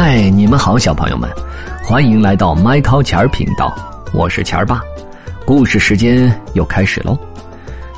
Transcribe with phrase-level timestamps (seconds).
[0.00, 1.28] 嗨，你们好，小朋友们，
[1.82, 3.74] 欢迎来到麦考钱儿频道，
[4.14, 4.80] 我是钱儿爸。
[5.44, 7.18] 故事时间又开始喽。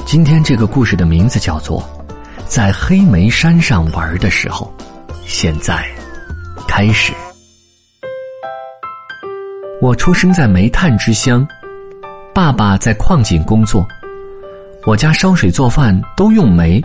[0.06, 1.78] 今天这个故事的名字叫做
[2.46, 4.72] 《在黑莓山上玩的时候》。
[5.26, 5.86] 现在
[6.66, 7.12] 开始。
[9.82, 11.46] 我出生在煤炭之乡，
[12.34, 13.86] 爸爸在矿井工作。
[14.86, 16.82] 我家烧水做饭都用煤，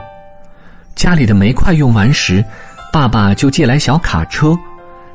[0.94, 2.44] 家里的煤快用完时，
[2.92, 4.54] 爸爸就借来小卡车。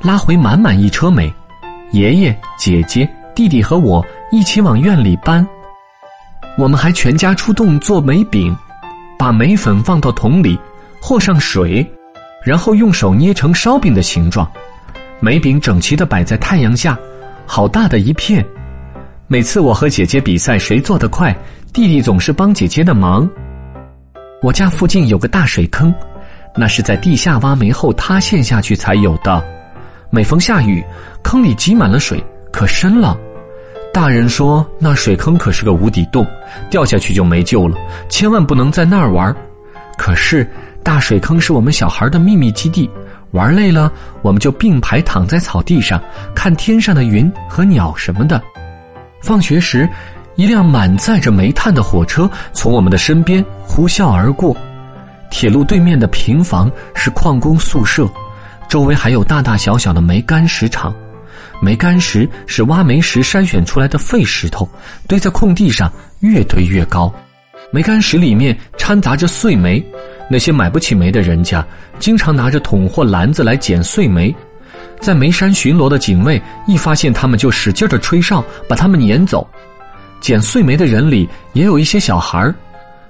[0.02, 1.32] 拉回满满一车煤，
[1.92, 5.46] 爷爷、姐姐、弟弟和我一起往院里搬。
[6.56, 8.56] 我们还全家出动做煤饼，
[9.18, 10.58] 把煤粉放到桶里，
[11.02, 11.86] 和上水，
[12.42, 14.50] 然后用手捏成烧饼的形状。
[15.20, 16.98] 煤饼整齐的摆在太阳下，
[17.44, 18.44] 好大的一片。
[19.26, 21.36] 每次我和姐姐比赛谁做得快，
[21.74, 23.28] 弟弟总是帮姐姐的忙。
[24.40, 25.94] 我家附近有个大水坑，
[26.56, 29.59] 那是在地下挖煤后塌陷下去才有的。
[30.12, 30.84] 每逢下雨，
[31.22, 33.16] 坑里积满了水，可深了。
[33.92, 36.26] 大人说那水坑可是个无底洞，
[36.68, 37.76] 掉下去就没救了，
[38.08, 39.34] 千万不能在那儿玩。
[39.96, 40.48] 可是
[40.82, 42.90] 大水坑是我们小孩的秘密基地，
[43.30, 46.02] 玩累了我们就并排躺在草地上，
[46.34, 48.42] 看天上的云和鸟什么的。
[49.22, 49.88] 放学时，
[50.34, 54.56] 一辆满载着煤炭的火车从我们的身边呼啸而过。
[55.30, 58.08] 铁路对面的平房是矿工宿舍。
[58.70, 60.94] 周围还有大大小小的煤干石场，
[61.60, 64.66] 煤干石是挖煤时筛选出来的废石头，
[65.08, 67.12] 堆在空地上，越堆越高。
[67.72, 69.84] 煤干石里面掺杂着碎煤，
[70.30, 71.66] 那些买不起煤的人家，
[71.98, 74.32] 经常拿着桶或篮子来捡碎煤。
[75.00, 79.44] 在煤山巡逻的警卫一发现他们，就使劲的吹哨，把他们撵走。
[80.20, 82.54] 捡碎煤的人里也有一些小孩，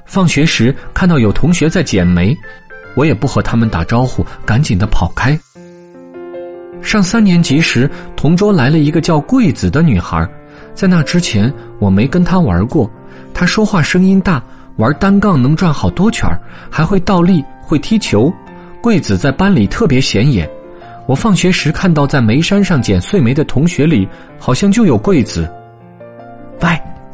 [0.07, 2.35] 放学时看到有同学在捡煤，
[2.95, 5.39] 我也不和他们打招呼，赶紧的跑开。
[6.83, 10.27] 上三年级时，同桌来了一个叫桂子的女孩，
[10.75, 12.91] 在那之前我没跟她玩过。
[13.35, 14.43] 她说话声音大，
[14.77, 16.29] 玩单杠能转好多圈
[16.71, 18.33] 还会倒立，会踢球。
[18.83, 20.49] 桂子在班里特别显眼。
[21.07, 24.09] 我放学时看到在煤山上捡碎煤的同学里，
[24.39, 25.49] 好像就有桂子。
[26.63, 26.69] 喂，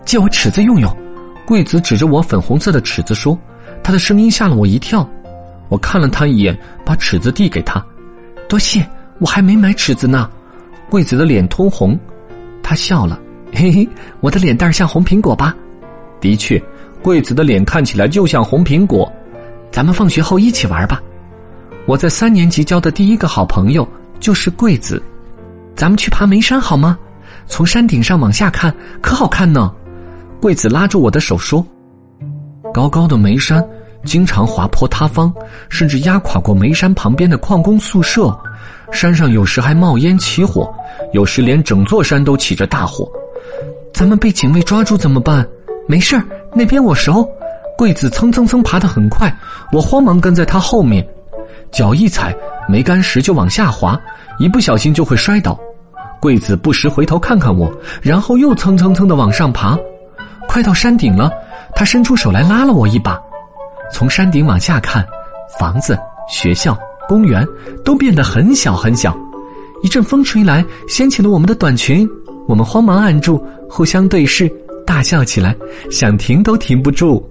[0.05, 0.97] 借我尺子用用。
[1.45, 3.37] 桂子指着我粉红色的尺子说，
[3.83, 5.09] 她的声音吓了我一跳。
[5.69, 7.85] 我看了她一眼，把尺子递给她，
[8.49, 8.87] 多谢。
[9.19, 10.31] 我还没买尺子呢，
[10.91, 11.99] 桂子的脸通红，
[12.63, 13.19] 她笑了，
[13.53, 13.89] 嘿嘿，
[14.21, 15.55] 我的脸蛋像红苹果吧？
[16.21, 16.63] 的确，
[17.03, 19.11] 桂子的脸看起来就像红苹果。
[19.71, 21.03] 咱们放学后一起玩吧。
[21.87, 23.87] 我在三年级交的第一个好朋友
[24.19, 25.03] 就是桂子，
[25.75, 26.99] 咱们去爬煤山好吗？
[27.47, 29.73] 从山顶上往下看，可好看呢。
[30.41, 31.65] 桂子拉住我的手说
[32.75, 33.65] ：“高高的煤山，
[34.05, 35.33] 经常滑坡塌方，
[35.69, 38.37] 甚至压垮过煤山旁边的矿工宿舍。”
[38.93, 40.73] 山上有时还冒烟起火，
[41.13, 43.11] 有时连整座山都起着大火。
[43.93, 45.47] 咱们被警卫抓住怎么办？
[45.89, 46.21] 没事，
[46.53, 47.29] 那边我熟。
[47.77, 49.31] 桂子蹭蹭蹭爬得很快，
[49.71, 51.07] 我慌忙跟在他后面，
[51.71, 52.35] 脚一踩
[52.69, 54.01] 没干石就往下滑，
[54.39, 55.59] 一不小心就会摔倒。
[56.21, 57.71] 桂子不时回头看看我，
[58.01, 59.79] 然后又蹭蹭蹭的往上爬。
[60.49, 61.31] 快到山顶了，
[61.75, 63.21] 他伸出手来拉了我一把。
[63.93, 65.07] 从山顶往下看，
[65.59, 65.99] 房子、
[66.29, 66.77] 学校。
[67.09, 67.47] 公园
[67.85, 69.17] 都变得很小很小，
[69.83, 72.09] 一阵风吹来，掀起了我们的短裙。
[72.49, 74.49] 我们慌忙按住，互相对视，
[74.87, 75.57] 大笑起来，
[75.91, 77.29] 想停都停不住。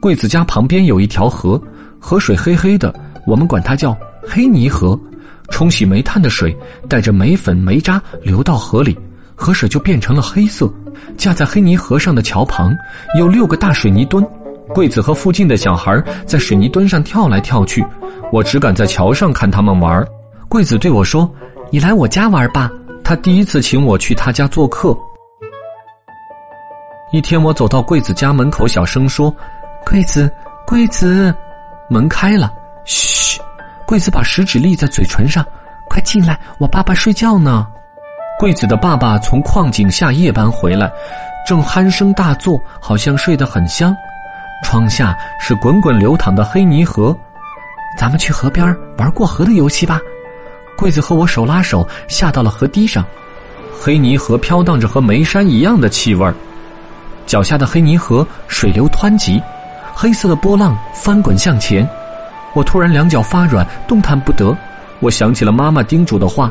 [0.00, 1.60] 桂子家旁边有一条河，
[1.98, 2.94] 河水黑黑的，
[3.26, 4.98] 我们管它叫黑泥河。
[5.50, 6.56] 冲洗煤炭的水
[6.88, 8.96] 带着煤粉、煤渣流到河里，
[9.34, 10.72] 河水就变成了黑色。
[11.16, 12.74] 架在黑泥河上的桥旁
[13.18, 14.24] 有六个大水泥墩，
[14.74, 17.84] 桂子和附近的小孩在水泥墩上跳来跳去。
[18.32, 20.04] 我只敢在桥上看他们玩。
[20.48, 21.30] 桂子对我说
[21.70, 22.70] ：“你来我家玩吧。”
[23.04, 24.96] 他第一次请我去他家做客。
[27.10, 29.34] 一天，我走到桂子家门口，小声说
[29.84, 30.30] ：“桂子，
[30.66, 31.34] 桂子。”
[31.90, 32.50] 门开了，
[32.86, 33.38] 嘘。
[33.86, 35.44] 桂子把食指立在嘴唇上
[35.90, 37.66] ：“快进来，我爸爸睡觉呢。”
[38.40, 40.90] 桂子的爸爸从矿井下夜班回来，
[41.46, 43.94] 正鼾声大作，好像睡得很香。
[44.62, 47.16] 窗下是滚滚流淌的黑泥河。
[47.98, 50.00] 咱们去河边玩过河的游戏吧。
[50.78, 53.04] 桂子和我手拉手下到了河堤上，
[53.78, 56.34] 黑泥河飘荡着和煤山一样的气味儿。
[57.26, 59.40] 脚下的黑泥河水流湍急，
[59.94, 61.86] 黑色的波浪翻滚向前。
[62.54, 64.56] 我突然两脚发软，动弹不得。
[65.00, 66.50] 我想起了妈妈叮嘱的话：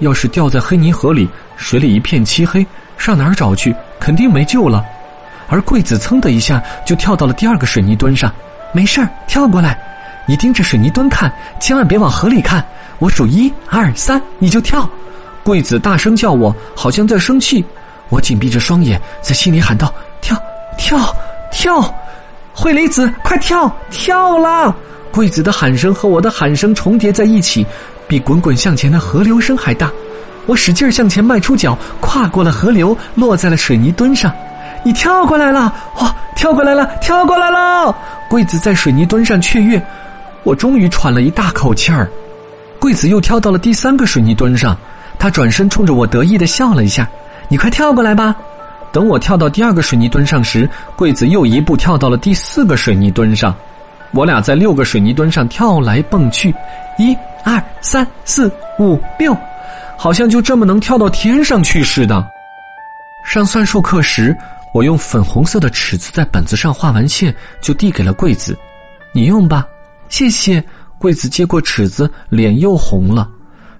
[0.00, 2.64] 要是掉在黑泥河里，水里一片漆黑，
[2.96, 3.74] 上哪儿找去？
[3.98, 4.84] 肯定没救了。
[5.48, 8.32] 而桂子噌的一下就跳到了第二个水泥墩上，
[8.72, 9.78] 没事儿，跳过来。
[10.26, 12.64] 你盯着水泥墩看，千万别往河里看。
[12.98, 14.88] 我数一二三，你就跳。
[15.42, 17.64] 桂子大声叫我，好像在生气。
[18.08, 19.92] 我紧闭着双眼，在心里喊道
[20.22, 20.36] ：“跳，
[20.78, 21.14] 跳，
[21.50, 21.94] 跳！
[22.54, 24.74] 惠梨子，快跳，跳啦！”
[25.12, 27.66] 桂子的喊声和我的喊声重叠在一起，
[28.08, 29.90] 比滚滚向前的河流声还大。
[30.46, 34.32] 我使劲向前迈出脚，跨过了河流，落在了水泥墩上。
[34.84, 35.72] 你跳过来了！
[35.98, 37.96] 哇，跳过来了，跳过来了！
[38.28, 39.82] 桂子在水泥墩上雀跃，
[40.42, 42.06] 我终于喘了一大口气儿。
[42.78, 44.76] 桂子又跳到了第三个水泥墩上，
[45.18, 47.08] 他转身冲着我得意的笑了一下。
[47.48, 48.36] 你快跳过来吧！
[48.92, 53.54] 等我跳到第二个水泥墩上时，桂子又一步跳到了第四个水泥墩上。
[54.12, 56.54] 我俩在六个水泥墩上跳来蹦去，
[56.98, 59.34] 一、二、三、四、五、六，
[59.96, 62.22] 好像就这么能跳到天上去似的。
[63.24, 64.36] 上算术课时。
[64.74, 68.58] 我用粉红色的尺子在本子上画完线，就递给了桂子
[69.14, 69.64] ：“你用吧，
[70.08, 70.62] 谢谢。”
[70.98, 73.28] 桂子接过尺子，脸又红了。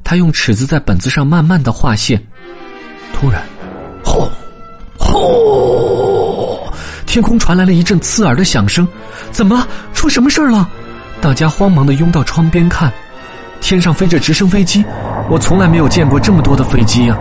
[0.05, 2.23] 他用尺子在本子上慢慢的画线。
[3.12, 3.43] 突然，
[4.05, 4.31] 轰，
[4.96, 6.61] 轰！
[7.06, 8.87] 天空传来了一阵刺耳的响声。
[9.32, 9.67] 怎么？
[9.94, 10.69] 出什么事儿了？
[11.20, 12.93] 大家慌忙的拥到窗边看。
[13.61, 14.85] 天上飞着直升飞机，
[15.29, 17.19] 我从来没有见过这么多的飞机呀！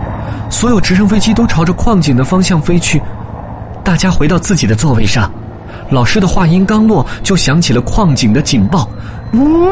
[0.48, 3.02] 所有直升飞机都朝着矿井的方向飞去。
[3.84, 5.30] 大家回到自己的座位上，
[5.90, 8.88] 老师的话音刚落，就响起了矿井的警报。
[9.34, 9.68] 呜！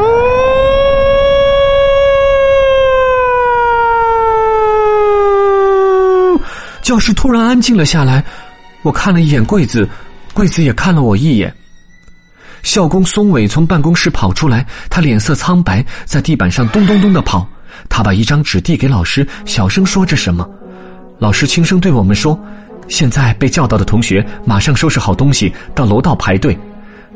[6.83, 8.23] 教室突然安静了下来。
[8.83, 9.89] 我看了一眼柜子，
[10.35, 11.53] 柜子也看了我一眼。
[12.63, 17.49] 校工松伟从办公室跑出来，他脸色苍白，在地板上咚咚咚的跑。
[17.89, 20.47] 他把一张纸递给老师，小声说着什么。
[21.19, 22.39] 老师轻声对我们说。
[22.93, 26.57] 现在被叫到的同学，马上收拾好东西，到楼道排队。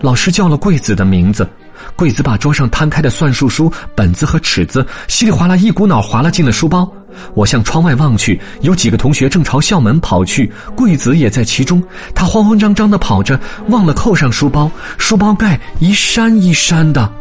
[0.00, 1.46] 老师叫了桂子的名字，
[1.94, 6.90] 桂子把桌上摊开的算术书、本子和尺子稀里哗啦一股脑划拉进了书包。
[7.34, 11.82] 我向窗外望去，有几个同学正朝校门跑去，桂子也在其中。
[12.14, 13.38] 他慌慌张张的跑着，
[13.68, 17.12] 忘了扣上书包，书包盖一扇一扇的。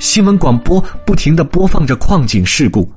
[0.00, 2.90] 新闻广播不停的播放着矿井事故。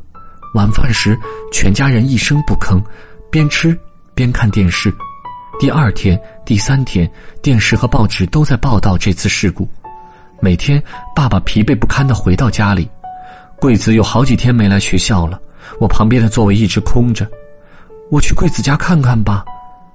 [0.55, 1.15] 晚饭时，
[1.53, 2.81] 全家人一声不吭，
[3.29, 3.77] 边吃。
[4.19, 4.93] 边看电视，
[5.61, 7.09] 第二天、第三天，
[7.41, 9.65] 电视和报纸都在报道这次事故。
[10.41, 10.83] 每天，
[11.15, 12.89] 爸爸疲惫不堪的回到家里，
[13.61, 15.39] 桂子有好几天没来学校了。
[15.79, 17.25] 我旁边的座位一直空着，
[18.11, 19.45] 我去桂子家看看吧。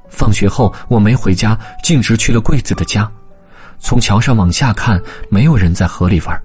[0.08, 3.06] 放学后，我没回家，径直去了桂子的家。
[3.78, 4.98] 从桥上往下看，
[5.28, 6.42] 没有人在河里玩。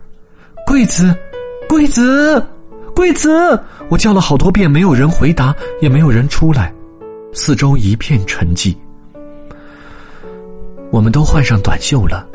[0.67, 1.17] 桂子，
[1.69, 2.45] 桂子，
[2.93, 3.57] 桂子！
[3.87, 6.73] 我叫了好多遍，没有人回答，也没有人出来。
[7.31, 8.75] 四周一片沉寂。
[10.91, 12.27] 我们都换上短袖了。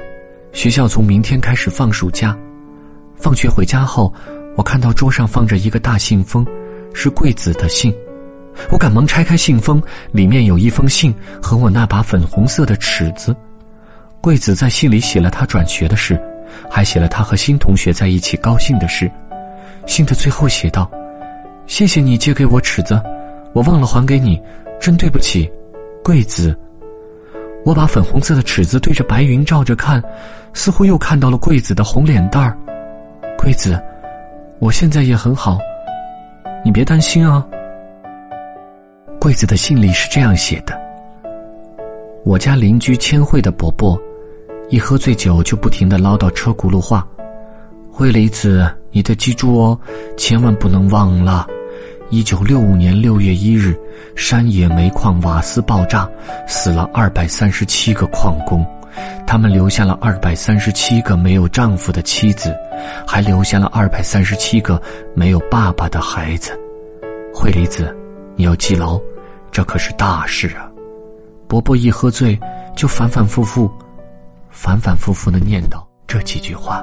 [0.52, 2.36] 学校从明天开始放暑假。
[3.16, 4.12] 放学回家后，
[4.56, 6.46] 我看到桌上放着一个大信封，
[6.92, 7.92] 是桂子的信。
[8.70, 9.82] 我赶忙拆开信封，
[10.12, 11.12] 里面有一封信
[11.42, 13.34] 和我那把粉红色的尺子。
[14.20, 16.20] 桂子在信里写了她转学的事，
[16.70, 19.10] 还写了她和新同学在一起高兴的事。
[19.86, 20.88] 信的最后写道
[21.66, 23.00] ：“谢谢你借给我尺子，
[23.52, 24.40] 我忘了还给你。”
[24.84, 25.50] 真对不起，
[26.02, 26.54] 桂子。
[27.64, 30.04] 我把粉红色的尺子对着白云照着看，
[30.52, 32.54] 似乎又看到了桂子的红脸蛋儿。
[33.38, 33.82] 桂子，
[34.58, 35.58] 我现在也很好，
[36.62, 37.42] 你别担心啊。
[39.18, 40.78] 桂子的信里是这样写的：
[42.22, 43.98] 我家邻居千惠的伯伯，
[44.68, 47.08] 一喝醉酒就不停的唠叨车轱辘话。
[47.90, 49.80] 惠梨子，你得记住哦，
[50.18, 51.46] 千万不能忘了。
[52.14, 53.76] 一九六五年六月一日，
[54.14, 56.08] 山野煤矿瓦斯爆炸，
[56.46, 58.64] 死了二百三十七个矿工，
[59.26, 62.56] 他们留下了二百三十七个没有丈夫的妻子，
[63.04, 64.80] 还留下了二百三十七个
[65.12, 66.56] 没有爸爸的孩子。
[67.34, 67.92] 惠梨子，
[68.36, 68.96] 你要记牢，
[69.50, 70.70] 这可是大事啊！
[71.48, 72.38] 伯伯一喝醉，
[72.76, 73.68] 就反反复复、
[74.50, 76.80] 反反复复的念叨这几句话。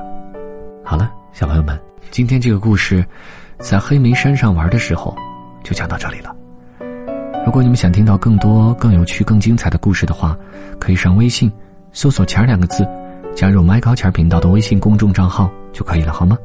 [0.83, 1.79] 好了，小朋友们，
[2.11, 3.05] 今天这个故事。
[3.61, 5.15] 在黑莓山上玩的时候，
[5.63, 6.35] 就讲到这里了。
[7.45, 10.37] 如果你们想听到更多、更有趣、更精彩的故事的话，
[10.79, 11.51] 可以上微信
[11.93, 12.87] 搜索“钱”两个字，
[13.35, 16.37] 加入“麦高钱”频道的微信公众账号就可以了，好吗？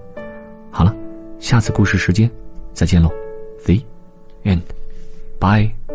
[0.70, 0.94] 好了，
[1.38, 2.30] 下次故事时间
[2.72, 3.10] 再见喽
[3.64, 3.82] ，See
[4.44, 4.60] and
[5.40, 5.85] bye。